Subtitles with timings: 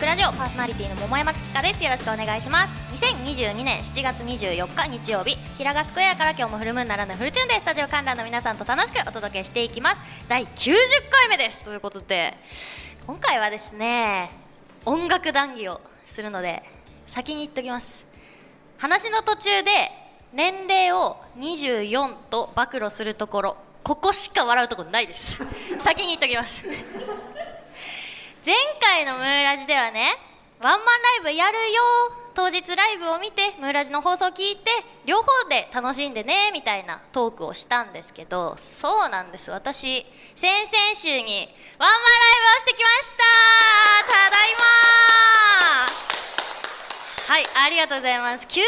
[0.00, 1.84] クラジオパーソナリティの桃山月香です。
[1.84, 2.72] よろしくお願いします。
[3.02, 10.00] 2022年7月24日日曜日平賀スクエアから今日もフルムーンならぬフルチューンでスタジオ観覧の皆さんと楽しくお届けしていきます。
[10.26, 10.74] 第90
[11.10, 11.64] 回目です。
[11.64, 12.34] ということで
[13.06, 14.30] 今回はですね
[14.86, 16.62] 音楽談義をするので
[17.06, 18.02] 先に言っときます。
[18.78, 19.90] 話の途中で
[20.32, 25.44] 年齢を24と暴露するところここしか笑うところないです。
[25.78, 26.64] 先に言っときます。
[28.44, 30.16] 前回のムーラジではね
[30.60, 31.82] ワンマンライブやるよ
[32.34, 34.70] 当日ライブを見てムーラジの放送を聞いて
[35.04, 39.50] 両方で楽しんでねみたいなトークをしたんですけどそうなんです。
[39.50, 41.48] 私先々週に
[41.78, 43.24] ワンマンライブをしてきました
[44.08, 44.64] ただいま
[47.34, 48.46] はいありがとうございます。
[48.46, 48.62] 90分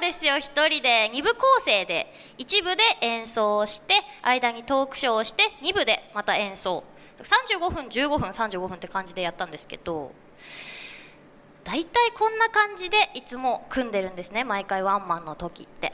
[0.00, 2.10] ですよ1人で2部構成で。
[2.38, 6.84] 1部で演奏をして間にトークショーをして2部でまた演奏。
[7.20, 10.12] 35分15分35分って感じでやったんですけど
[11.64, 15.92] 大体こんな感じでいつも組んでるんですね毎回ワンマンの時って。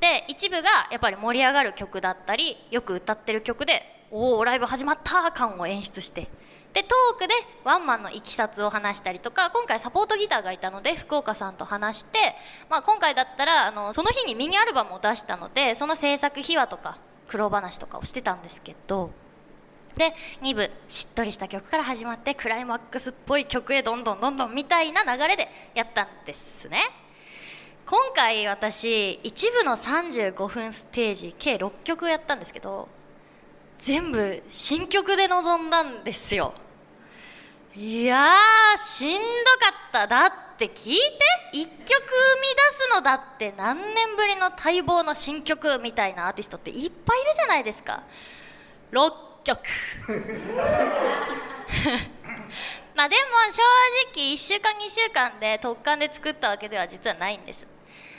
[0.00, 6.28] で一部がやっぱり盛り上がる曲だったりよく歌ってる曲でおおライブ始まった感を演出して。
[6.74, 12.18] でトークでワンマンのいきさつを話したりとか今回サポートギターがいたので福岡さんと話して、
[12.68, 19.12] まあ、今回だったらあのその日にミニアルバムを出したのでその制作秘話とか苦労話とかをしてたんですけど
[19.96, 26.82] で2部しっとりした曲から始まってクライマックスっぽい曲へどんどんどんどんみたいな流れでやったんですね。
[27.86, 32.88] 今回私1部の35分ステージ計6曲やったんですけど
[33.78, 36.54] 全部新曲で臨んだんですよ。
[37.76, 38.38] いや
[38.78, 39.28] しんどか
[39.90, 40.06] った。
[40.06, 41.02] だって聞いて
[41.52, 41.84] 1曲生み出
[42.72, 48.04] すのだって何年ぶりの待望の新曲みたいなアーティストっていっぱいいるじゃないですか。
[48.92, 49.60] 6曲
[52.94, 53.62] まあでも正
[54.14, 57.66] 直1週間2週間で特感で作ったわけでは実はないんです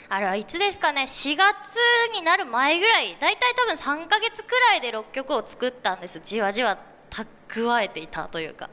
[0.08, 1.76] あれはいつですかね4月
[2.14, 6.78] になる前ぐらい大体多分3ヶ月くらいで6曲を作ったんですじわじわ
[7.10, 8.70] 蓄えていたというか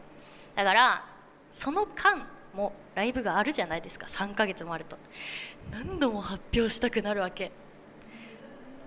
[0.56, 1.06] だから
[1.52, 4.98] その間もライブがあるじゃないですか3ヶ月もあると
[5.72, 7.52] 何度も発表したくなるわけ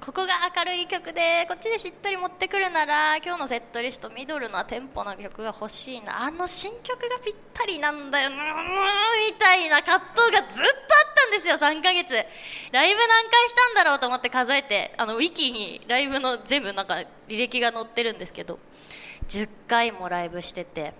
[0.00, 6.22] ここが明るい曲でこっちでしっとり持ってくるなら今日のセットリストミドルなテンポな曲が欲しいな。
[6.22, 8.30] あの新曲がぴったりなんだよ。
[8.30, 10.68] なみたいな葛藤がずっとあっ
[11.14, 11.54] たんですよ。
[11.56, 12.14] 3ヶ月。
[12.72, 18.58] ライブ何回したんだろうと思って数えてあのウィキにライブの全部なんか履歴が載ってるんですけど
[19.28, 20.92] 10回もライブしてて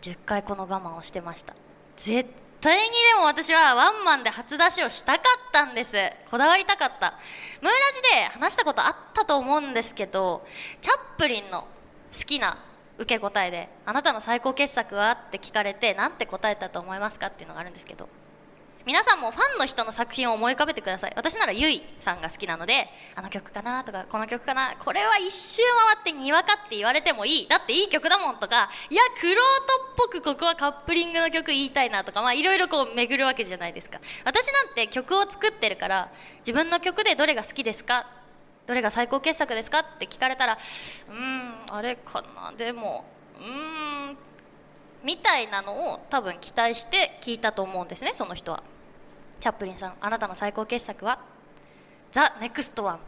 [0.00, 1.54] 10回この我慢をしてました。
[1.96, 2.28] 絶
[2.60, 5.96] それにでも私はワンマンで初出しをしたかったんです。
[6.28, 7.14] こだわりたかった。
[7.60, 10.46] ムーラジで話したことあったと思うんですけど
[10.80, 11.68] チャップリンの
[12.16, 12.58] 好きな
[12.98, 17.28] 受け答えで「あなたの最高傑作は?」って聞かれて何て答えたと思いますか？
[17.28, 18.08] っていうのがあるんですけど。
[18.88, 21.12] 皆さんもファンの人の作品を思い浮かべてください。
[21.14, 24.76] 私ならゆいさんが好きなのであの曲かなとかこの曲かな。
[24.82, 25.60] これは一周
[25.94, 27.48] 回ってにわかって言われてもいい。
[27.48, 34.00] だっていい曲だもんとかいやクロートっぽくここはカップリングの曲言いたいなとかまあいろいろこう巡るわけじゃないですか。
[34.24, 38.06] 私なんて曲を作ってるから自分の曲でどれが好きですか？
[38.66, 39.80] どれが最高傑作ですか？
[39.80, 40.56] って聞かれたら
[41.10, 42.54] うーんあれかな。
[42.56, 43.04] でも
[43.38, 44.16] うーん
[45.04, 48.62] みたいなのを多分期待して聞いたと思うんですねその人は。
[49.40, 51.18] チャップリンさんあなたの最高傑作は？
[52.12, 52.98] ザ・ネクストワン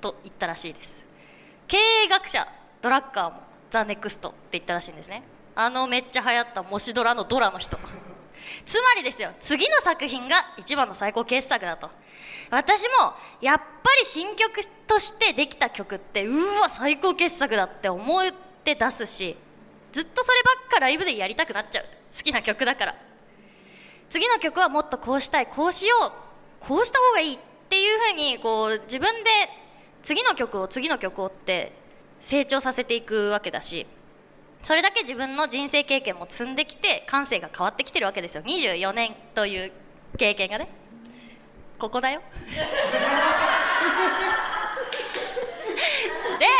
[0.00, 1.04] と言ったらしいです。
[1.68, 2.46] 経営学者
[2.80, 5.22] ドラッカーもザ・ネクストって言ったらしいんですね。
[5.54, 7.78] あのめっちゃ流行った模試ドラのドラの人。
[8.64, 11.90] つまりですよ次の作品が一番の最高傑作だと。
[12.50, 13.64] 私もやっぱ
[14.00, 18.32] り新曲としてできた曲ってうわ最高傑作だって思っ
[18.62, 19.36] て出すし
[19.92, 21.84] ずっとそればっかライブでやりたくなっちゃう。
[22.16, 23.05] 好きな曲だから。
[24.10, 26.12] 次の曲はもっとこうしたいこうしよう
[26.60, 27.38] こうした方がいいっ
[27.68, 29.30] ていうふうにこう自分で
[30.02, 31.72] 次の曲を次の曲をって
[32.20, 33.86] 成長させていくわけだし
[34.62, 38.42] それだけ自分の人生経験も積んできて感性が変わってきてるわけですよ。
[38.42, 39.72] 24年という
[40.18, 40.68] 経験がね。
[41.78, 42.20] ここだよ。
[46.38, 46.46] で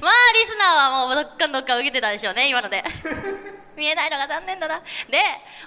[0.00, 2.84] まあリスナーはもうどっかんどっか受けてたでしょうね今ので。
[3.78, 4.80] 見えないのが残念だな。
[5.10, 5.18] で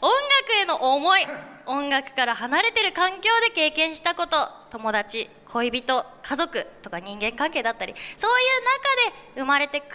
[0.02, 1.26] 音楽への思い。
[1.66, 4.50] 音楽から離れてる環境で経験したこと。
[4.70, 7.96] 友達恋人家族とか人間関係だったり。
[8.18, 9.92] そういう中で生まれてくる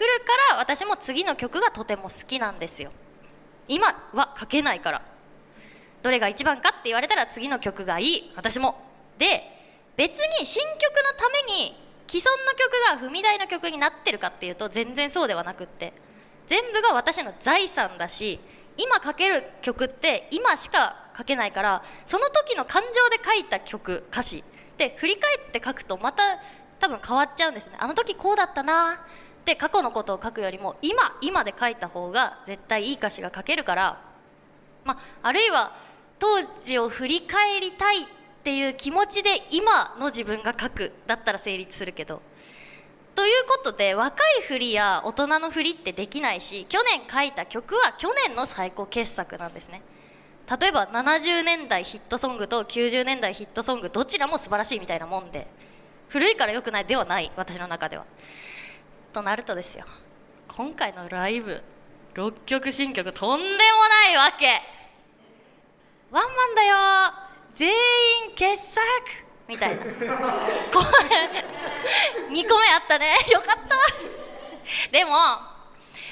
[0.49, 2.91] から私も次の曲がとても好きなんですよ。
[3.67, 5.01] 今は書けないから。
[6.01, 8.33] どれが一番かって言われたら次の曲がいい。
[8.35, 8.83] 私も。
[9.17, 9.43] で
[9.95, 16.06] 別に新曲のために既存の曲が踏み台の曲になってるかっていうと全然そうではなくって。
[16.47, 18.39] 全部が私の財産だし
[18.77, 24.43] 今書ける曲って今しか書けないからその時の感情で書いた曲歌詞。
[24.77, 26.21] で振り返って書くとまた
[26.79, 27.73] 多分変わっちゃうんですね。
[27.79, 29.01] あの時こうだったな
[29.41, 34.01] って過去のことを書くよりも今今で書いた方が絶対いい歌詞が書けるから、
[34.85, 35.75] まあ、あるいは
[36.19, 38.05] 当時を振り返りたいっ
[38.43, 42.21] ていう気持ちで今の自分が書くだったら成立するけど
[43.17, 49.81] ということで若い振りや大人の振りってできないし去年書いた曲は去年の最高傑作なんですね。
[50.47, 55.47] 例えば70年代ヒットソングと90年代ヒットソングどちらも素晴らしいみたいなもんで
[56.09, 58.05] 古いから良くないではない私の中では。
[59.13, 59.85] となるとですよ。
[60.49, 61.63] 今回のライブ
[62.13, 64.61] 6曲新曲とんでもないわけ。
[66.11, 66.75] ワンマンだよ。
[67.55, 69.26] 全員傑作。
[69.47, 69.83] みたいな。
[69.83, 69.89] 2
[72.47, 73.15] 個目あったね。
[73.31, 73.77] よかった。
[74.91, 75.11] でも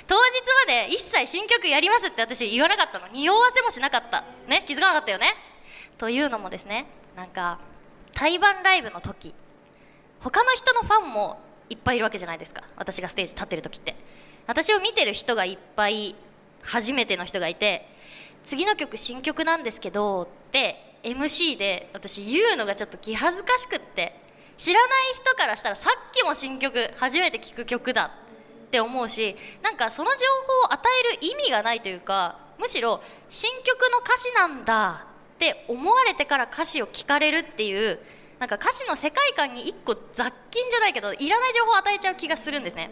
[0.08, 3.08] 当日まで一切新曲やりますって私言わなかったの。
[3.10, 4.24] 匂わせもしなかった。
[4.48, 5.36] ね気づかなかったよね。
[5.98, 6.86] というのもですね
[7.16, 7.60] なんか
[8.14, 9.34] 対バンライブの時
[10.22, 12.64] 他の人のファンもいっぱいいるわけじゃないですか。
[12.78, 13.96] 私がステージ立ってる時って。
[14.48, 16.16] 私を見てる人がいっぱい
[16.62, 17.88] 初めての人がいて
[18.44, 24.19] 次の曲新曲なんですけどって MC で私言うのがちょっと気恥ずかしくって
[24.57, 28.12] 知らない人からしたらさっきも新曲初めて聴く曲だ
[28.68, 30.18] って思うしなんかその情
[30.68, 30.81] 報を与
[31.12, 35.06] える意味がないというかむしろ新曲の歌詞なんだ
[35.36, 38.00] って思われてから歌詞を聞かれるっていう
[38.40, 42.92] なんか歌詞の世界観に一個雑菌じゃないけどいらない情報を与えちゃう気がするんですね。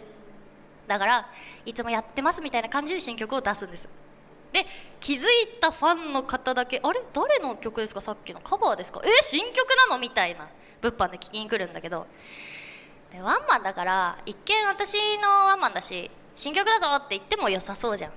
[0.86, 1.26] だから
[1.64, 3.88] いつもやってますみたいな感じで新曲を出すんです。
[4.54, 4.64] で
[5.00, 5.20] 気づい
[5.60, 7.00] たファンの方だけあれ？
[7.12, 8.00] 誰の曲ですか？
[8.00, 8.40] さっきの。
[8.40, 9.02] カバーですか？
[9.04, 9.98] え新曲なの？
[9.98, 10.48] みたいな。
[10.80, 12.06] 物販で聞きに来るんだけど。
[13.12, 18.12] でワンマンだから一見私のワンマンだし新曲だぞって言っても良さそうじゃん。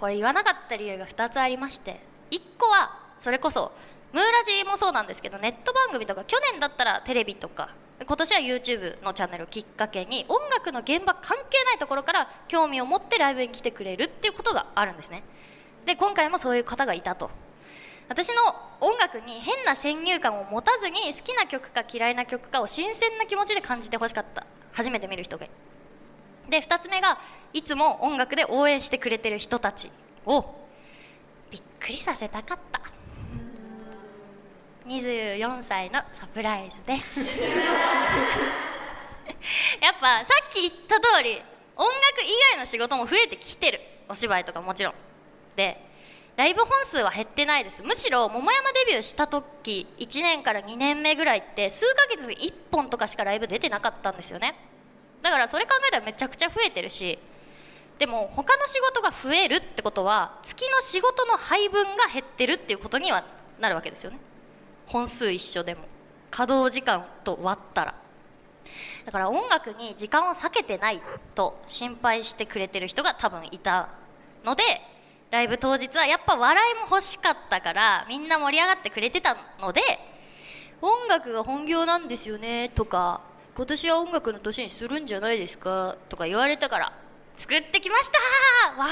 [0.00, 2.00] これ言わなかった理由が2つありまして。
[2.30, 3.72] 1個はそれこそ
[4.12, 7.70] ムーラジもそうなんですけどネット番組とか去年だったらテレビとか
[8.06, 15.22] 今年は YouTube のチャンネルをきっかけに音楽の現場関係ないところから興味を持ってライブに来てくれるっていうことがあるんですね。
[15.84, 17.30] で今回もそういう方がいたと。
[18.08, 18.34] 私の
[18.80, 24.46] 音楽に変な先入観を持たずに好きな曲か嫌いな曲かを新鮮な気持ちで感じてほしかった。
[24.72, 25.46] 初めて見る人が。
[26.48, 27.18] で2つ目が
[27.54, 29.90] いつも音楽で応援してくれてる人たち
[30.26, 30.44] を
[31.50, 32.80] びっくりさせたかった。
[34.86, 37.20] 24歳のサプライズです。
[39.80, 41.40] やっぱさっき言った通り
[41.76, 43.80] 音楽以外の仕事も増えてきてる。
[44.08, 44.94] お芝居とかもちろん。
[45.56, 45.80] で
[46.36, 47.82] ライブ本数は減ってないです。
[47.84, 54.56] むしろ桃山デビューした時1年から2年目ぐらいって数ヶ月で1本とかしかライブ出てなかったんですよね。
[55.22, 57.18] だからそれ考えたらめちゃくちゃ増えてるし
[57.98, 63.24] でも他の仕事が増えるってことは月の仕事の配分が減ってるっていうことには
[63.60, 64.18] なるわけですよね。
[64.86, 65.82] 本数一緒でも。
[66.30, 67.94] 稼働時間と割ったら。
[69.06, 71.00] だから音楽に時間を割けてない
[71.36, 73.90] と心配してくれてる人が多分いた
[74.44, 74.62] ので
[75.34, 79.82] ライブ当日はやっぱ笑いも欲しかったからみんな盛り上がってくれてたので
[80.80, 83.20] 音楽が本業なんですよねとか
[83.56, 86.92] 今年は音楽の年にするんじゃないですかとか言われたから
[87.36, 88.86] 作ってきましたわ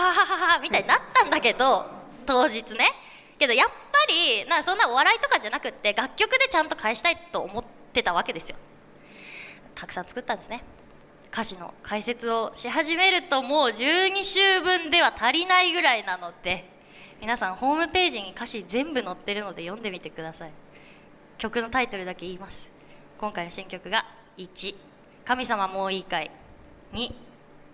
[0.59, 1.87] ーみたいになったんだけど
[2.27, 2.91] 当日ね。
[3.39, 3.75] けどやっぱ
[4.09, 8.57] りなそんなお笑いとかじゃなくって楽曲でちゃんと返したいと思ってたわけですよ。
[9.77, 10.65] たくさん作ったんですね。
[11.33, 16.69] 歌詞の解説をし始めるともう12週分では足りないぐらいなので
[17.23, 20.51] 皆さんホームページに歌詞全部載ってるので読んでみてください。
[21.39, 22.67] 曲のタイトルだけ言います。
[23.19, 24.05] 今回の新曲が
[24.37, 24.75] 1
[25.25, 26.31] 神様もういいかい。
[26.93, 27.13] 2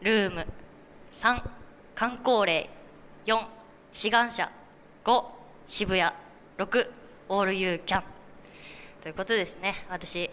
[0.02, 0.46] ルーム。
[1.14, 1.42] 3
[1.94, 2.70] 観光霊。
[3.26, 3.42] 4
[3.92, 4.50] 志願者。
[5.04, 5.24] 5
[5.66, 6.12] 渋谷。
[6.58, 6.90] 6
[7.30, 8.04] オールユーキャン。
[9.00, 9.86] ということですね。
[9.88, 10.30] 私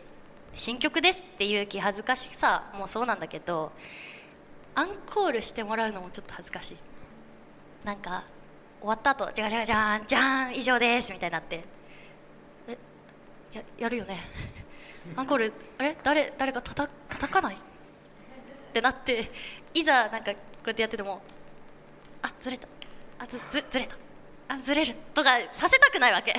[0.55, 3.71] 新曲ですっていう気恥ずかしさもそうなんだけど
[4.74, 6.77] アンコールしてもらうのもちょっと恥ずかしい。
[7.83, 8.24] なんか
[8.79, 11.63] 終わった後じゃじゃじゃんじゃん以上ですみたいになって。
[12.67, 12.77] え
[13.53, 14.21] ややるよね。
[15.15, 15.97] アンコールあれ？
[16.03, 17.55] 誰誰かたた叩かない？
[17.55, 17.57] っ
[18.74, 19.31] てなって
[19.74, 21.21] いざなんかこうやってやってても
[22.21, 22.67] あずれた。
[23.19, 23.95] あずずずれた。
[24.47, 24.95] あずれる。
[25.13, 26.33] とかさせたくないわけ。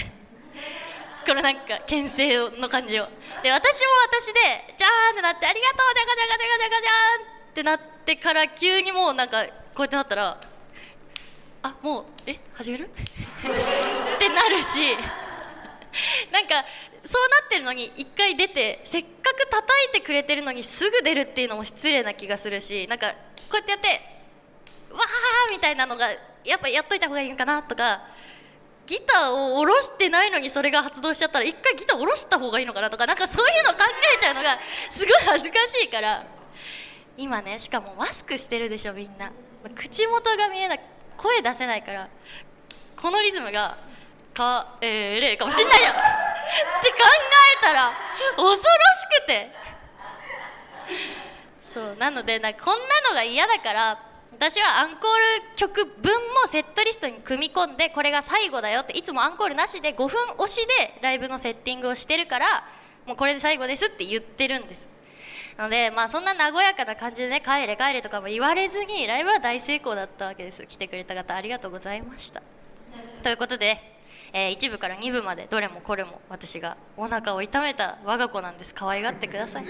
[1.26, 3.09] このなんか牽制の感じを。
[3.42, 10.40] で私も私でじゃーんってなってありがとうじゃがじゃがじゃがじゃがじゃーんってなってから急にもうなんかこうやってなったら
[11.62, 12.85] あもうえ始める？
[12.85, 14.97] ってなるし。
[16.30, 16.62] なんか
[17.06, 23.12] そうなってるのに一回出てせっかく叩いてくれてるのにすぐ出るっていうのも失礼な気がするしなんか
[23.50, 23.88] こうやってやって
[24.92, 26.09] わーみたいなのが
[26.45, 28.02] やっぱやっといた方がいいのかなとか
[28.87, 33.78] ギターを下ろしてないのにそれが発動しちゃったら一回ギター下ろした方がいいのかなとかなんかそういうの考
[34.16, 34.59] えちゃうのが
[34.90, 36.25] すごい恥ずかしいから。
[37.19, 39.33] 今ねしかもマスクしてるでしょみんな。
[39.75, 40.81] 口元が見えない
[41.16, 42.09] 声出せないから
[43.00, 43.76] このリズムが
[44.35, 45.90] 「かえれ」かもしんないよ。
[45.90, 46.99] って考
[47.61, 47.90] えたら
[48.37, 48.62] 恐ろし
[49.23, 49.50] くて。
[51.62, 53.99] そうなのでなんかこんなのが嫌だから
[54.38, 62.64] 私はアンコール曲分もセットリストに組み込んでこれが最後だよっていつもアンコールなしで5分押しでライブのセッティングをしてるから
[63.07, 64.87] もうこれで最後ですって言ってるんです。
[65.57, 70.66] なのでまあそんな和やかな感じでね帰れ帰れとかも言われずにライブは大成功だったわけです。
[70.66, 72.43] 来てくれた方ありがとうございました。
[73.23, 73.78] ということで、
[74.35, 78.75] えー、1部から2部までどれもこれも私がお腹を痛めた我が子なんです。
[78.75, 79.64] 可愛がってください。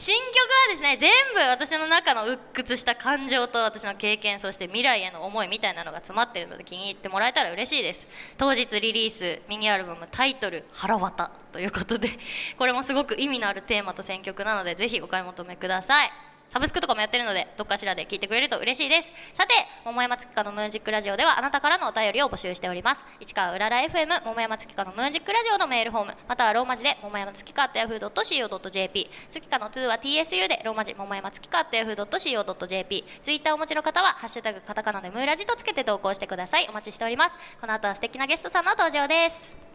[0.00, 8.06] 新曲はですね全部私の中の鬱屈した感情と私の経験そして未来への思いみたいなのが詰まってるので気に入ってもらえたら嬉しいです。
[8.38, 12.18] 当日リリースミニアルバムタイトル「腹渡」ということで
[12.56, 16.10] これもすごく意味のあるテーマと選曲なのでぜひお買い求めください。
[16.50, 19.10] サブスクとかもやってるのでどっかしらで聞いてくれると嬉しいです。
[19.34, 19.54] さて
[19.84, 23.04] 桃山月花のムーンジックラジオではあなたからのお便りを募集しております。
[23.20, 36.66] 市川うらら FM 桃山月花のムーンジックラジオのメールフォームまたはローマ字で桃山月花 .yahoo.co.jp 月花の2は TSU でローマ字桃山月花 .yahoo.co.jp ツイッターをお持ちの方はハッシュタグカタカナでムーラジとつけて投稿してください。
[36.68, 37.36] お待ちしております。
[37.60, 39.69] この後は素敵なゲストさんの登場です。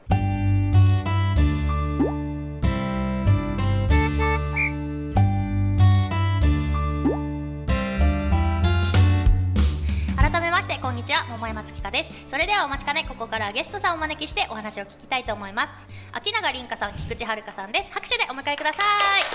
[10.85, 12.29] こんにちは桃山月香です。
[12.29, 15.73] それではお待ちかねここからゲストさんをお招きしてお話を聞きたいと思います。
[16.13, 17.91] 秋永凛香さん菊池遥さんです。
[17.91, 18.85] 拍手でお迎えくださ
[19.17, 19.25] い。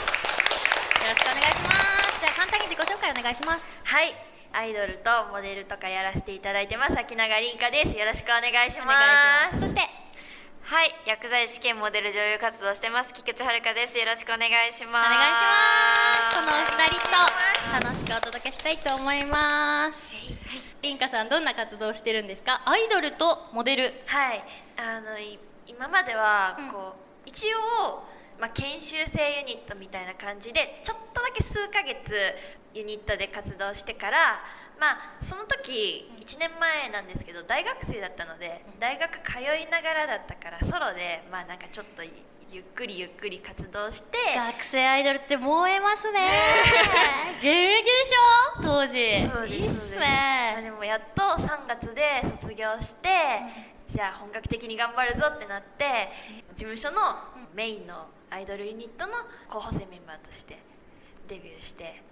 [1.02, 1.74] よろしくお願いしま
[2.14, 2.22] す。
[2.22, 3.66] じゃあ簡単に自己紹介お願いします。
[3.82, 4.14] はい。
[4.54, 7.98] アイドルとモデルとかやらせていただいてます秋永凛香です。
[7.98, 9.58] よろしくお願いします。
[9.58, 9.80] そして？
[9.82, 10.94] はい。
[11.04, 13.98] 薬剤師兼モデル女優活動してます菊池遥です。
[13.98, 15.02] よろしくお願いします。
[15.02, 16.46] お願いします。
[16.46, 20.39] このお二人と楽しくお届けしたいと思います
[20.82, 22.62] りんかさんどんな活動をしてるんですか？
[22.64, 23.92] アイドルとモデル。
[24.06, 24.42] はい。
[24.76, 25.18] あの
[25.66, 26.80] 今まではこう、
[27.24, 28.04] うん、一応
[28.40, 32.10] まあ、研修生ユニットみたいな感じでちょっとだけ数ヶ月
[32.72, 34.40] ユニットで活動してから
[34.80, 42.02] まあその時1年前なんですけど大学生だったので大学通いながらだったからソロでまあなんかちょっと
[42.52, 46.18] ゆっくりゆっくり活動して学生アイドルって燃えますね。
[47.38, 49.30] 現役でしょ当時。
[49.30, 50.58] そうですいいっすね。
[50.64, 53.08] でもやっと3月で卒業して、
[53.88, 56.10] うん、じゃあ本格的に頑張るぞってなって
[56.56, 56.98] 事務所の
[57.54, 59.12] メインのアイドルユニットの
[59.48, 60.58] 候補生メンバーとして
[61.28, 62.02] デビューして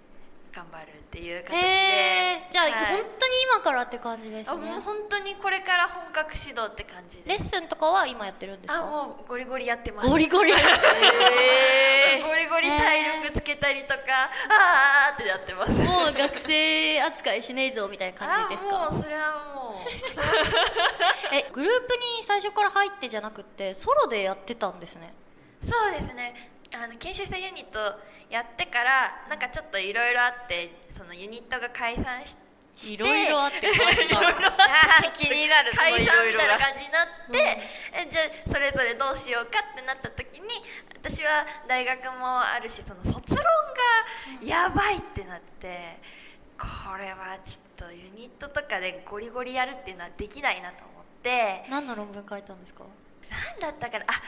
[0.51, 2.47] 頑張るっていう形で。
[2.51, 4.57] じゃあ、はい、本当に今からって感じですね。
[4.57, 8.79] もう本当にこれから本格指導って感じレッスンとかは今やってるんですか？
[8.79, 10.09] あもうゴリゴリやってます。
[10.09, 10.51] ゴリゴリ。
[12.23, 14.01] ゴリゴリ体力つけたりとか
[14.49, 15.71] ああってやってます。
[15.71, 18.89] もう学生扱いしねえぞみたいな感じですか？
[18.91, 19.89] もうそれはもう。
[21.31, 25.13] えグループに最初から入ってじゃなくてソロでやってたんですね。
[25.61, 27.79] そうですねあの研修生ユニット
[28.29, 32.49] やってからなんかちょっといろいろあってそのユニットが解散して
[32.93, 37.57] いろいろあって気になる解散みたいな感じになって、
[38.05, 40.47] うん、じゃあそれぞれどうしようかってなった時に
[40.95, 45.99] 私は大学もあるしその卒論がやばいってなって。
[46.59, 51.63] これはちょっとユニットとかでゴリゴリやるっていうのはできないなと思って。
[51.69, 52.83] 何の論文書いたんですか？
[53.31, 54.03] 何だったかな？
[54.09, 54.21] あ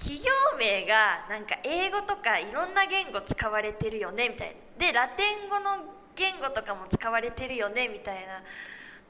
[0.00, 4.86] 企業名がなんか英語とかいろんな言語使われてるよねみたいな。
[4.86, 5.76] でラテン語の
[6.16, 8.42] 言語とかも使われてるよねみたいな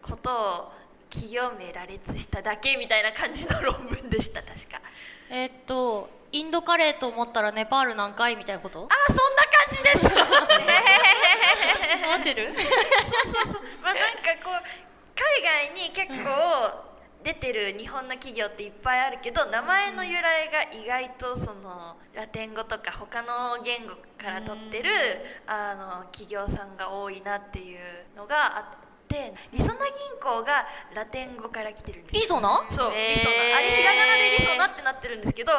[0.03, 0.73] ことを
[1.09, 4.43] 企業名羅列しただけみたいな感じの論文でした。
[4.47, 4.81] 確か。
[5.31, 8.69] えー、っとインドカレーと思ったらネパール何回みたいなこ？
[8.69, 10.09] とあそんな感じです。
[12.11, 12.53] 合ってる。
[13.81, 14.55] まあなんかこう
[15.15, 16.90] 海外に結構
[17.23, 24.91] 出てる日本の企業っていっぱいあるけど名前の由来が意外とそのラテン語とか他の言語から取ってる
[25.47, 27.79] あの企業さんが多いなっていう
[28.17, 28.65] のがあっ
[29.07, 29.77] てりそな銀
[30.23, 32.65] 行がラテン語から来てるんですリソナ？
[32.71, 33.57] そうリソナ。
[33.57, 35.53] あれひらがなでリソナってなってるんですけど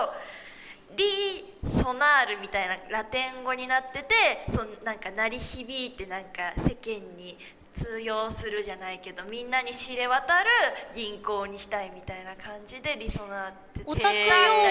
[0.98, 1.46] リ
[1.82, 7.38] ソナールみたいなラテン語になっててそなんか鳴り響いてなんか世間に
[7.84, 10.50] 通用するじゃないけどみんなに知れ渡る
[10.94, 14.16] 銀行にしたいみたいな感じでリソナってオタク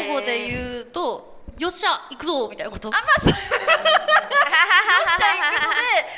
[0.07, 2.89] 用語で言うとよっしゃ行くぞみたいなこと？
[2.89, 3.43] あまあしゃ行く
[5.61, 5.77] ので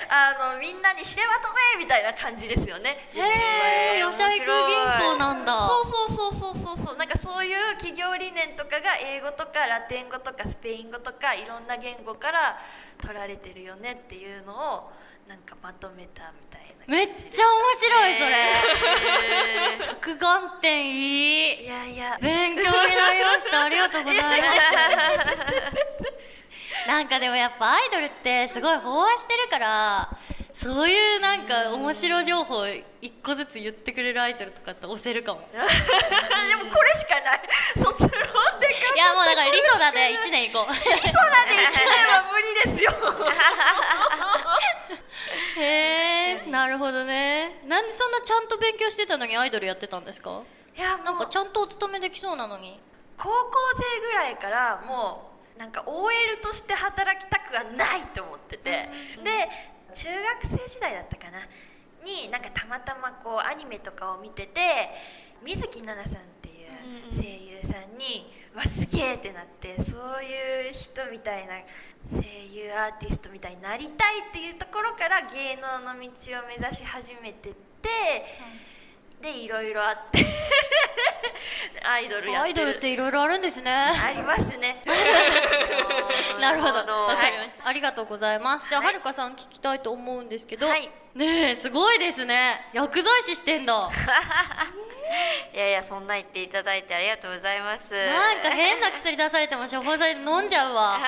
[0.09, 3.09] あのみんなに知れ渡れみたいな感じですよね。
[3.13, 5.67] へえよしゃ行く幻想なんだ。
[5.67, 6.97] そうそうそうそうそうそう。
[6.97, 12.61] なんかそういう企業理念とかが英語とかラテン語とかスペイン語とかいろんな言語から
[13.01, 14.93] 取られてるよねっていうのを
[15.27, 18.31] なんかまとめたみたいなめっちゃ面白いそれ。
[18.31, 19.95] へー。
[20.01, 21.65] 着眼点いい。
[21.65, 22.19] いやいや。
[22.21, 23.65] 勉強になりました。
[23.65, 24.53] ありがとうございます。
[26.89, 30.19] なんかでもやっぱアイドルってすごい飽和してるから
[30.63, 32.65] そういうなんか面白情報
[33.01, 35.41] 一個ずつ言ってくれるアイドルとかって押せるかも。
[35.53, 35.65] でも
[36.71, 37.41] これしかない。
[37.75, 38.97] 卒論でい。
[38.97, 40.75] やもうだからリソナで1年行こう。
[40.75, 42.93] そうなんで1年は無理ですよ。
[45.63, 47.61] へえなるほどね。
[47.67, 50.43] なんでそんなちゃんと勉強してたのにアイドルやってたんですか？
[50.77, 52.81] いやもうなんかちゃんとお勤めできそうなのに。
[53.19, 58.89] 高校生ぐらいからもうなんか OL として働きたくはないと思ってて、
[59.23, 59.49] で
[59.95, 61.47] 中学生時代だったかな？
[62.05, 64.61] になんかたまたまこうアニメとかを見てて
[65.45, 71.61] 水木奈々さんっていう声優さんに「わすげえ!」ってなってそういう人みたいな
[72.11, 76.09] 声優アーティストみたいになりたいっていうところから芸能の道
[76.41, 77.89] を目指し始めてって、
[79.21, 80.27] でいろいろあって
[81.85, 83.73] アイドルアイドルっていろいろあるんですね。
[83.73, 84.83] ありますね。
[86.41, 86.79] なるほど。
[86.79, 88.69] わかはいりました、ありがとうございます。
[88.69, 88.93] じゃあ、はい。
[88.93, 90.91] はるかさん聞きたいと思うんですけど、はい。
[91.15, 92.71] ねえすごいですね。
[92.73, 93.91] 薬剤師してんだ。
[95.53, 97.93] いやいやそんな言っていただいてありがとうございます。
[97.93, 100.99] なんか変な薬出されても処方されて飲んじゃうわ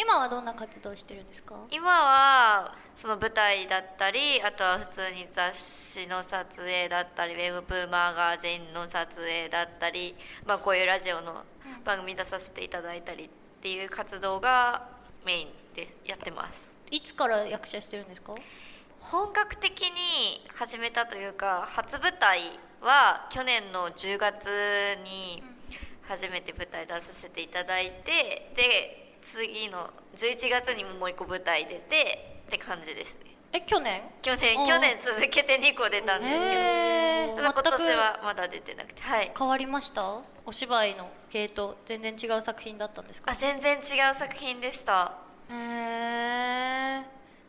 [0.00, 1.56] 今はどんな活動してるんですか？
[1.70, 10.16] 今はその舞台だったりあとは普通に雑誌の撮影だったりウェブマガジンの撮影だったり、
[10.46, 11.44] まあ、こういうラジオの
[11.84, 13.28] 番組出させていただいたりっ
[13.60, 14.88] ていう活動が
[15.26, 16.72] メインでやってます。
[16.90, 18.34] いつから役者してるんですか？
[19.00, 22.40] 本格的に始めたというか初舞台
[22.80, 24.48] は去年の10月
[25.04, 25.42] に
[26.08, 33.30] 初めて舞台出させていただいてで次の11月にももう一個舞台出てって感じですね。
[33.52, 34.02] え去年？
[34.22, 36.38] 去年去年続けて2個出たんですけ
[37.42, 37.50] ど。
[37.52, 39.02] 今年はまだ出てなくて。
[39.02, 39.32] はい。
[39.36, 40.20] 変わりました？
[40.46, 43.30] お芝居の系統全然違う作品だったんですか？
[43.30, 43.78] あ全然違
[44.10, 45.14] う作品でした。
[45.50, 47.02] へえ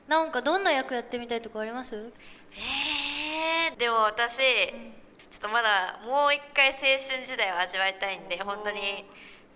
[0.08, 2.12] なんかどんな役やってみたいとかあります？
[2.54, 9.06] えー、でも私、ちょっとまだもう一回青春時代を味わいたいんで本当に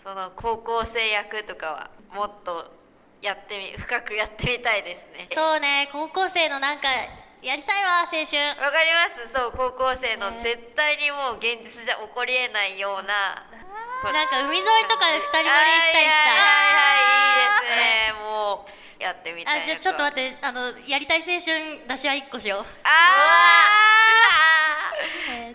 [0.05, 2.69] その高校生役とかはもっと
[3.25, 5.27] やってみ深くやってみたいですね。
[5.33, 6.85] そうね高校生のなんか
[7.41, 8.37] やりたいわ青春。
[8.61, 9.33] わかります？
[9.33, 10.41] そう高校生のね。
[10.45, 13.49] 絶対にもう現実じゃ起こりえないような
[14.05, 17.81] なんか海沿いとかで二人乗りしたりしたいはいはいはいいいです
[18.13, 18.13] ね。
[18.21, 22.59] もうやってみたいあじゃあちょっと待ってあのやりたい青春出しは1個しよう。
[22.61, 22.69] あえー。
[22.69, 24.64] っとー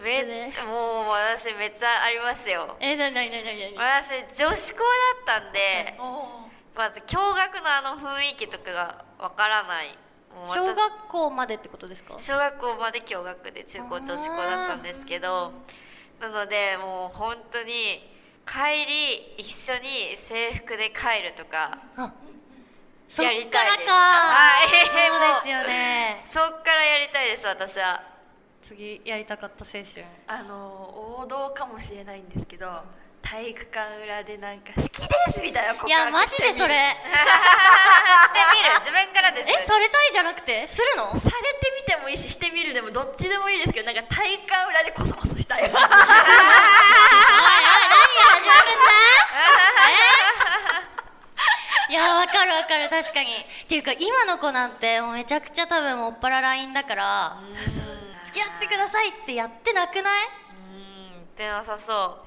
[0.03, 0.53] めっね。
[0.55, 2.77] ちゃもう私めっちゃありますよ。
[2.81, 3.77] えなになになになに？
[3.77, 4.79] 私女子校
[5.27, 5.99] だったんで
[6.77, 9.97] まず共学のあの雰囲気とかがわからない。
[10.47, 12.15] 小学校までってことですか？
[12.19, 15.53] 小学校まで共学で中高女子校だったんですけど
[16.21, 18.09] なのでもう本当に
[18.47, 21.79] 帰り一緒に制服で帰るとか
[23.19, 23.87] やりたいです。
[23.87, 24.69] かはい。
[24.69, 24.87] そう
[25.35, 26.25] ですよね。
[26.31, 28.01] そっからやりたいです私は
[28.63, 30.05] 次やりたかった青春。
[30.27, 32.69] あの王道かもしれないんですけど
[33.23, 36.97] 体育館裏でなんか好きですみたいな告白いやマジでそれ。
[36.97, 38.75] してみる。
[38.81, 39.51] 自分からです。
[39.51, 40.67] えされたいじゃなくて？
[40.67, 41.11] するの？
[41.19, 41.31] されて
[41.87, 45.63] みてもいいししてみるでもどっちでもいいですけどなんか体育館裏でコソコソしたい。
[45.65, 45.99] おいおい何が始
[48.49, 48.87] まるんだ？
[51.89, 51.93] え？
[51.93, 52.89] いやわかるわかる。
[52.89, 53.35] 確かに。
[53.65, 57.37] っていうか今の子なんてもうめちゃくちゃ多分もっぱら LINE だから
[58.31, 60.27] 付き合ってくださいってやってなくない？
[61.17, 62.25] うんってなさそ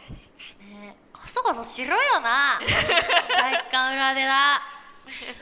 [0.60, 2.60] ねえこそこそしろよな。
[2.60, 4.62] 裏でな。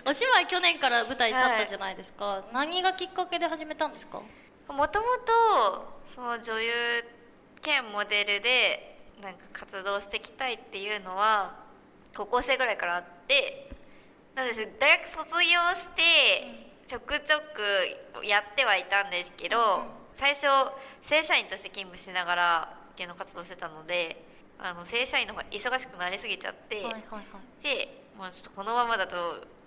[0.05, 4.21] お芝居去年から舞台立ったじゃないですか、何がきっかけで始めたんですか？
[4.69, 6.71] うもともとその女優
[7.61, 11.55] 兼モデルでなんか活動していきたいっていうのは
[12.15, 13.71] 高校生ぐらいからあって
[14.35, 20.47] なんです大学卒業してちょくちょくやってはいたんですけど、最初
[21.01, 24.25] 正社員として勤務しながら芸能活動してたので
[24.59, 27.63] あの正社員の方が忙しくなりすぎちゃって、はいはいはい。
[27.63, 29.15] でもうちょっとこのままだと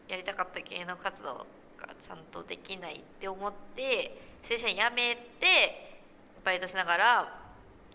[0.09, 1.46] やりたかった芸能活動
[1.78, 6.00] がちゃんとできないって思って正社員辞めて
[6.44, 7.38] バイトしながら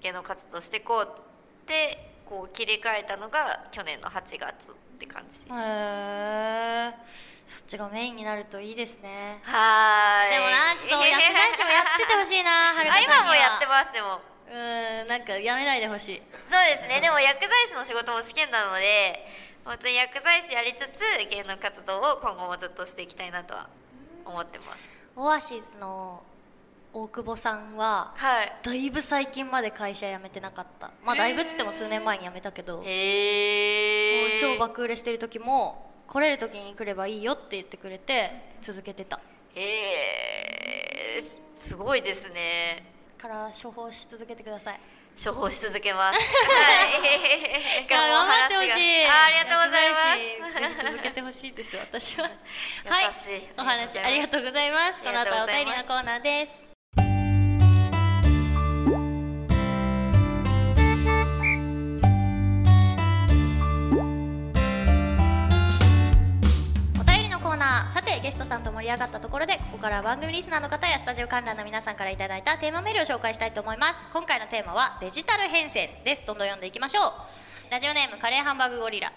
[0.01, 4.39] 芸能活動していこうってこう切り替えたのが去年の8月っ
[4.99, 5.49] て感じです
[7.49, 9.41] そっちがメインになるといいですね。
[9.43, 10.31] はーい。
[10.31, 12.83] でもなちょっと薬剤師もやっててほしいな は。
[12.83, 14.21] るか今もやってますでも。
[14.47, 16.21] うーんなんかやめないでほしい。
[16.49, 17.01] そうですね。
[17.01, 19.27] でも薬剤師の仕事も好きなので
[19.65, 23.67] 本当に薬剤師やりつつ芸能活動を今後もずっとしていきたいなとは
[24.25, 24.79] 思ってます。
[25.15, 26.23] オアシスの
[26.93, 28.53] 大久保さんははい。
[28.63, 30.91] だいぶ最近まで会社辞めてなかった。
[31.03, 38.32] まあだいぶっつっても数年前に辞めたけどもうへえ超爆売れしてる時も来れる時に来ればいいよって言ってくれて
[38.63, 39.19] 続けてた。
[39.54, 39.62] へ
[41.17, 41.22] え
[41.56, 42.84] すごいですね。
[43.19, 44.80] から処方し続けてください。
[45.24, 46.17] 処方し続けます。
[46.17, 46.22] は
[47.84, 47.88] い。
[47.88, 49.06] 頑張ってほしい。
[49.06, 52.24] あありがとうござい薬剤師ぜひ続けてほしいです私は。
[52.89, 53.06] はい。
[53.06, 55.04] 優しいお話ありがとうございます。
[55.04, 56.68] この後はお便りのコーナーです
[68.10, 74.04] てゲストさんと盛り上がったところでここからは番組リスナーの方やスタジオ観覧の皆さんからいただいたテーマメールを紹介したいと思います。
[74.12, 76.26] 今回のテーマはデジタル変遷です。
[76.26, 77.72] どんどん読んでいきましょう。
[77.72, 79.13] ラジオネームカレーハンバーグゴリラ。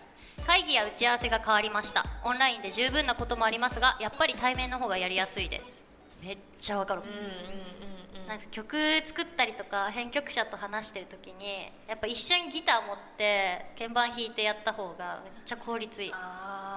[0.47, 2.05] 会議や打ち合わせが変わりました。
[2.25, 5.83] オンラインで十分なこともありますがやっぱり対面の方がやりやすいです。
[6.23, 7.03] めっちゃわかる。
[7.03, 8.29] うんうんうんうん。
[8.29, 16.13] なんか曲作ったりとか編曲者と話してる時にやっぱ一緒にギター持って鍵盤弾いてやった方がめっちゃ効率いい。
[16.13, 16.72] あ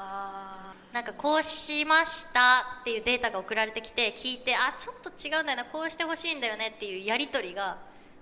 [0.95, 7.77] なんかこうしましたっていうデータが送られてきて聞いてあちょっと違うんだよなこうしてほしいんだよねっていうやり取りが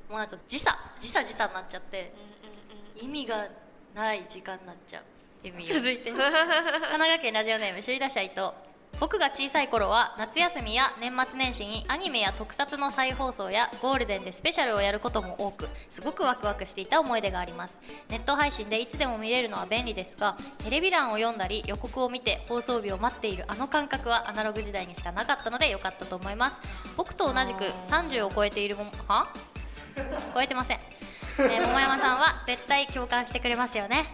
[0.09, 2.11] もうなんか時差時差時差になっちゃって
[2.99, 3.47] 意味が
[3.93, 5.47] ない時間になっちゃう。
[5.47, 6.09] 意味続いて。
[6.09, 8.41] 神奈川県ラジオネーム首位打者伊藤
[9.03, 17.77] 僕が小さい頃は夏休みや年末年始にアニメや特撮の再放送やゴールデンでスペシャルをやることも多くすごくワクワクしていた思い出があります。
[18.07, 26.61] ネット配信でいつでも見れるのは便利ですがテレビ欄を読んだり予告を見て放送日を待っているあの感覚はアナログ時代にしかなかったので良かったと思います。
[26.95, 29.27] 僕と同じく30を超えているもは？
[30.33, 30.79] 超えてません、
[31.39, 34.05] えー桃山さんは絶対共感してくれますよね。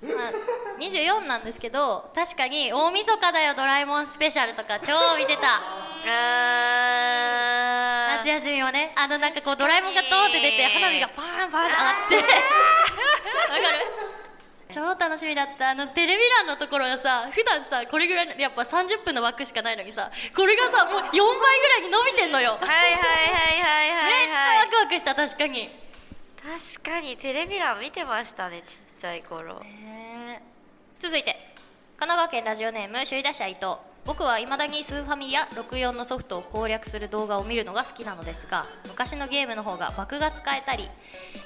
[0.00, 0.30] まあ、
[0.78, 5.60] 24なんですけど確かに大晦日だよドラえもんスペシャルとか超見てた。
[6.06, 12.16] あ夏休みもねあのなんかこうドラえもんがドーンって出て花火がパーンパーンって上がって。
[12.16, 12.28] わか
[13.72, 13.78] る。
[14.70, 15.70] 超楽しみだった。
[15.70, 21.18] あのテレビ欄のところがさ普段さこれぐらいのやっぱ30分の枠しかないのにさこれがさもう4倍ぐ
[21.68, 22.56] らいに伸びてんのよ。
[22.60, 23.08] めっはいはいはいは
[23.84, 24.24] いはい。
[24.24, 25.68] ちはいゃワクワクした確かに。
[26.40, 29.60] 確かにテレビ欄見てましたねちっちゃい頃。
[29.60, 30.42] ね
[30.98, 31.36] 続いて
[31.98, 33.87] 神奈川県ラジオネーム首位打者伊藤。
[34.08, 40.88] 僕はいまだにスーファミや64のソフトを攻略する動画を見るのが好きなのですが昔のゲームの方がバグが使えたり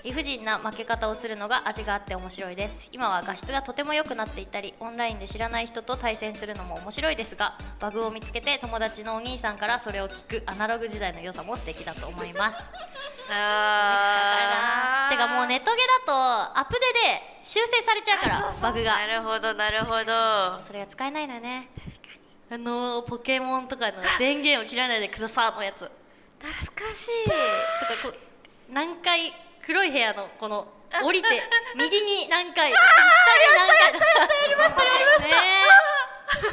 [0.04, 2.88] 理不尽な負け方をするのが味があって面白いです。
[2.92, 12.70] 今は画質がとても良くなっていたりオンラインで知らない人と対戦するのも面白いですがバグを見つけて友達のお兄さんからそれを聞くアナログ時代の良さも素敵だと思います。
[13.28, 16.12] あてかもうネットゲだと
[16.60, 16.86] アップデで
[17.44, 18.98] 修正されちゃうからバグが。
[18.98, 20.62] なるほどなるほど。
[20.64, 21.68] それが使えないのよね
[22.52, 25.78] あのポケモンとかの電源を切らないでくださいのやつ。
[25.78, 25.92] とか
[26.60, 27.10] 懐かしい。
[28.02, 28.14] こう
[28.70, 29.32] 何回
[29.64, 30.68] 黒い部屋のこの
[31.02, 31.28] 降りて
[31.74, 32.76] 右に何回下に
[33.56, 35.24] 何回やりましたやりま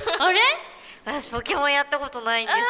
[0.08, 0.24] した。
[0.24, 0.40] あれ？
[1.04, 2.64] 私ポケモンやったことないんですよ。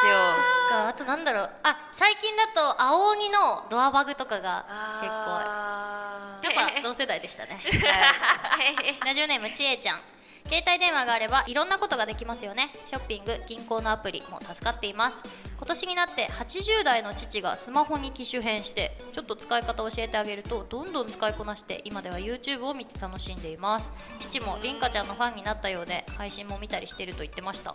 [0.72, 1.52] かあとなんだろう。
[1.62, 4.66] あ最近だと青鬼のドアバグとかが
[5.02, 7.62] 結構あやっぱ同世代でしたね。
[7.62, 9.00] はい。
[9.06, 10.02] ラジオネームちえちゃん
[10.50, 12.72] 携帯電話があればいろんなことができますよね。
[12.88, 15.18] ショッピング銀行のアプリも助かっています。
[15.56, 23.92] 今年になって80代の父がスマホに機種変してちょっと使い方を教えてあげるとどんどん使いこなして今では YouTube を見て楽しんでいます。
[24.18, 27.72] 父もりんかちゃんのファンになったようで配信も見たりしてると言ってました。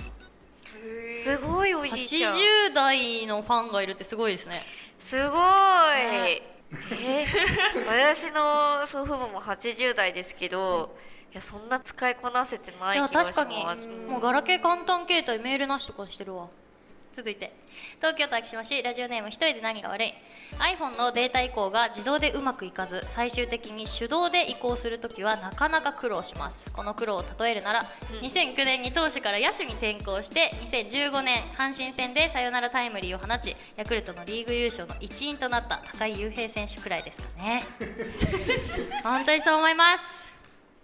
[1.11, 2.35] すごいおじいちゃん。
[2.35, 4.63] 80代のファンがいるってすごいですね。
[4.99, 6.43] すごい、ね。
[6.91, 7.27] え
[7.87, 10.97] 私の祖父母も80代ですけど、
[11.35, 16.47] いやそんな使いこなせてない気がし確かますにもうガラケー簡単携帯メールなしとかしてるわ。
[17.17, 17.53] 続いて。
[17.99, 20.15] 東京都昭島市ラジオネーム一人で何が悪い。
[20.59, 26.65] iPhone のデータ移行が自動でうまくいかず最終的に手動で移行するときはなかなか苦労します。
[26.73, 27.83] この苦労を例えるなら、
[28.21, 37.65] 2009年に投手から野手に転向して2015年阪神戦でサヨナラタイムリーを放ちヤクルトのリーグ優勝の一員となった高井雄平選手くらいですかね。
[39.03, 40.24] 本当にそう思います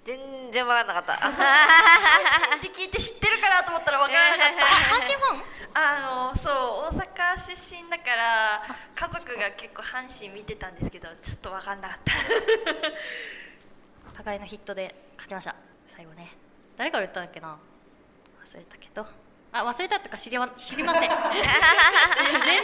[0.04, 1.14] 全然わかんなかった。
[2.56, 4.64] って 聞いて知ってるかなと思ったら分からなかった。
[4.96, 5.20] 阪神フ
[5.74, 6.00] あ
[6.32, 8.62] のそう大阪出身だから
[8.94, 12.12] 家族が結構阪神見てたんですけどちょっと分かんなかった。
[14.16, 15.54] 互いのヒットで勝ちました。
[15.94, 16.32] 最後ね。
[16.76, 17.56] 誰から言ったんだっけな？
[18.44, 19.06] 忘れたけど。
[19.52, 21.10] あ忘れたとか知りま知りません。
[21.10, 21.32] 全然
[22.46, 22.56] 例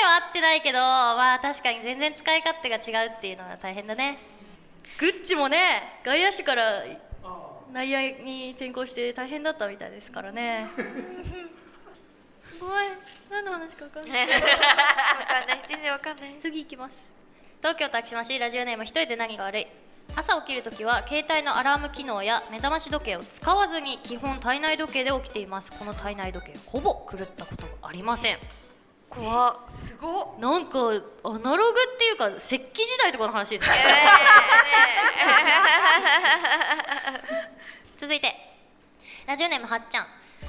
[0.00, 4.18] えは合ってないけどまあ確かに全然使い勝手が違うっていうのが大変だね
[4.98, 6.84] グッチもね外野手から
[7.72, 10.68] 内野に転向して大変だったみたいですからね。
[12.60, 12.92] ごめん
[13.30, 14.28] 何の話か分かんない。
[14.28, 15.64] わかんない。
[15.68, 16.36] 全然わかんない。
[16.40, 17.10] 次行きます。
[17.58, 19.66] 東京竹島市ラジオネーム一人で何が悪い。
[20.14, 25.72] 朝起きるときは携帯のアラーム機能や目覚まし時計を使わずに基本体内時計で起きています。
[25.72, 28.38] この体内時計ほぼ狂ったことがありません
[29.16, 29.56] 怖っ。
[29.68, 30.40] すごっ。
[30.40, 30.82] なんかア
[31.38, 33.76] ナログっていうか石器時代とかの話ですね。
[37.98, 38.34] 続いて。
[39.26, 40.06] ラジオネームはっちゃん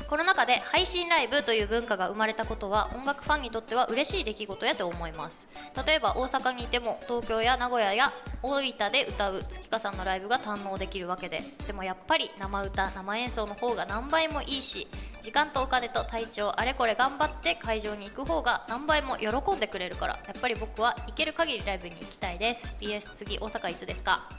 [0.10, 5.48] コロナ禍で配信ライブという文化が生まれたことは音楽ファンにとっては嬉しい出来事やと思います。
[5.86, 8.12] 例えば大阪にいても東京や名古屋や
[8.44, 14.88] 大分で歌う月花さんのライブが堪能できるわけででもやっぱり生歌生演奏の方が何倍もいいし
[15.24, 22.76] 時間とお金と体調あれこれ頑張って会場に行く方が何倍も喜んでくれるからやっぱり僕は行ける限りライブに行きたいです。
[22.80, 24.30] PS 次大阪いつですか？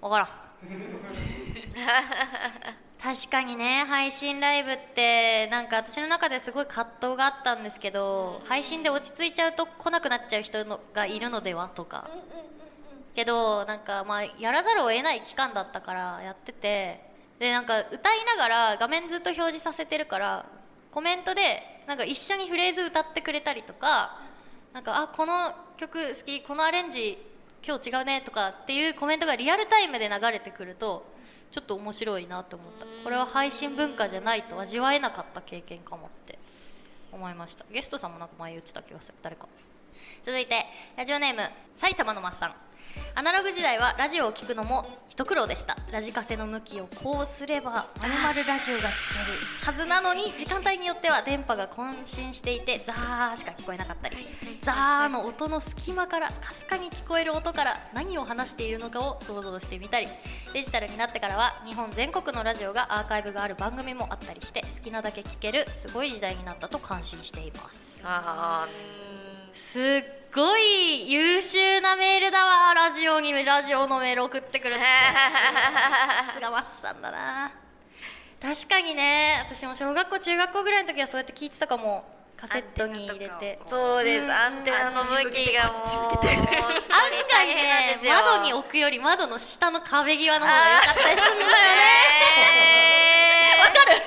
[0.00, 0.28] わからん。
[3.02, 12.10] 確かにね配信ライブってなんか私の中ですごい葛藤があったんですけど配信で落ち着いちゃうと来なくなっちゃう人のがいるのではとか。
[13.16, 17.10] けどなんかまあやらざるを得ない期間だったからやってて。
[17.40, 20.44] でなんか歌いながら画面ずっと表示させてるから
[20.92, 24.20] コメントでなんか一緒にフレーズ歌ってくれたりとか
[24.74, 27.18] なんかあこの曲好きこのアレンジ
[27.66, 31.06] 今日違うねとかっていうコメントがリアルタイムで流れてくると
[31.50, 32.86] ちょっと面白いなと思った。
[33.04, 36.38] これは配信文化じゃないと味わえなかった経験かもって
[37.12, 37.64] 思いました。
[37.72, 39.14] ゲストさんもなんか前言ってた気がする。
[39.22, 39.48] 誰か。
[40.24, 40.64] 続いて
[40.96, 41.40] ラジオネーム
[41.74, 42.54] 埼玉のマッさん。
[43.14, 45.76] アナログ時代はラジオを聞くのも一苦労でした。
[45.92, 49.38] ラジカセの向きをこうすればまるまるラジオが聞ける。
[49.62, 54.16] はずなのに時間帯によっては電波が混信していてザーしか聞こえなかったり
[54.62, 60.06] ザーの音の隙間からかすかに聞こえる音から何を話しているのかを想像してみたり
[60.54, 68.00] デジタルになってからは日本全国のラジオがアーカイブがある番組もあったりして好きなだけ聞けるすごい時代になったと感心しています。
[68.02, 68.66] あ
[69.54, 73.32] すっごい優秀なメールだわラジオに。
[73.44, 74.74] ラジオのメール送ってくる。
[74.74, 77.52] ってさすがマッさんだな。
[78.40, 79.42] 確かにね。
[79.44, 82.04] 私も小学校中学校ぐらいの時はそうやって聞いてたかも。
[82.36, 83.58] カセットに入れて。
[83.66, 84.32] ーそうです。
[84.32, 86.28] アンテナの向きがもう案大
[87.28, 91.54] 外ね窓に置くより窓の下の壁際の方が良かったりするんだよね。
[93.60, 94.02] わかる。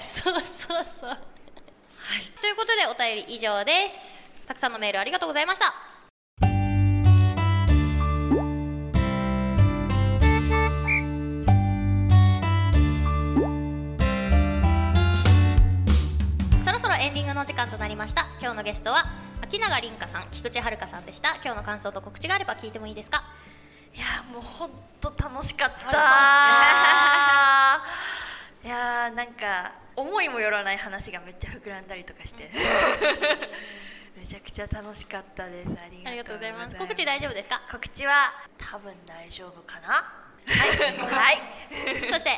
[0.00, 1.10] そうそうそう。
[1.10, 1.18] はい。
[2.40, 5.72] ということでお便り以上ですたくさんのメールありがとうございました。
[16.64, 18.26] そろそろエンディングの時間となりました。
[18.40, 19.04] 今日のゲストは
[19.40, 21.34] 秋永凛香さん菊池遥さんでした。
[21.36, 23.24] 今日の感想と告知があれば聞いてもいいですか？
[23.94, 25.90] いやもう本当楽しかった。
[28.64, 32.50] いやーなんか思いもよらない話がめっちゃ膨らんだりとかして
[34.22, 35.74] めちゃくちゃ楽しかったです。
[36.06, 36.76] ありがとうございます。
[36.76, 37.60] 告知告知大丈夫ですか？
[37.70, 40.14] 告知は多分大丈夫かな？
[40.46, 40.96] はい。
[41.10, 41.38] はい。
[42.08, 42.30] そして？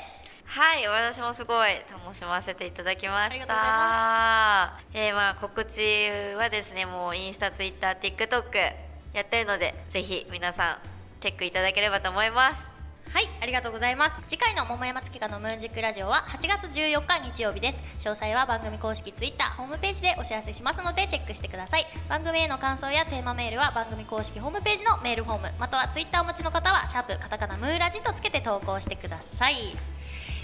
[0.47, 4.81] はい、私もすごい楽しませていただきましありがとうございた。
[4.95, 8.73] えーまあ告知はですね、もうインスタ、ツイッター、TikTok
[9.13, 10.79] やってるので、ぜひ皆さん
[11.21, 12.74] チェックいただければと思います。
[13.15, 14.21] はいありがとうございます。
[14.27, 17.81] 次回の桃山月花のムーンジックラジオは8月14日日曜日です。
[18.01, 21.87] 詳細は番組公式ツイッターホームページでお知らせしますのでチェックしてください。
[22.09, 29.77] 番組への感想やテーマメールは番組公式ホームページのメールフォームまたはツイッターお持ちの方はシャープカタカナムーラジとつけて投稿してください。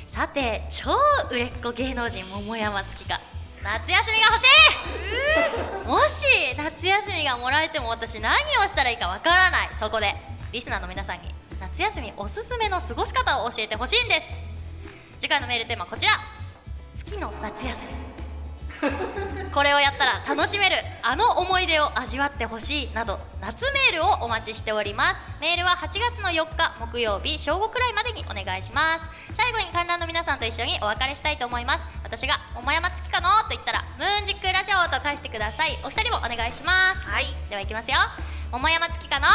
[0.06, 0.92] さて超
[1.28, 3.20] 売れっ子芸能人桃山月花
[3.64, 4.46] 夏休みが欲し
[5.84, 5.88] い！
[5.88, 9.70] もし夏休みがもらえても私何をしたらいいかわからない。
[9.80, 10.14] そこで
[10.52, 14.34] リスナーの皆さんに夏休みおすすめの過ごし方を教えてほしいんです。
[15.20, 16.12] 次回のメールテーマはこちら。
[16.96, 19.50] 月の夏休み。
[19.52, 25.20] これをやったら楽しめるあの思い出を味わってほしいなど夏メールをお待ちしております。
[25.38, 29.04] メールは8月の4日木曜日正午くらいまでにお願いします。
[29.34, 31.84] 最後に観覧の皆さんと一緒にお別れしたいと思います。
[32.02, 35.78] 私が「桃山月かの?」と言ったら「ムーンジックラジオ」と返してください。
[35.84, 37.02] お二人もお願いします。
[37.02, 37.26] はい。
[37.50, 37.98] ではいきますよ。
[38.50, 39.28] 桃山月かの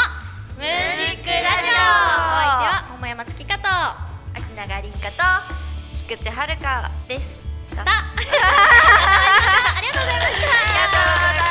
[0.58, 1.76] ムージックラジオ。
[1.76, 3.68] お相手は桃山月香と
[4.34, 5.18] 秋永凛香と
[5.98, 7.44] 菊池遥です。
[7.76, 7.84] あ
[9.82, 11.45] りがとうございました。